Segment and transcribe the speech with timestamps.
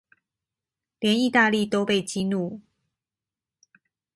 [0.99, 2.59] 連義大利都被激怒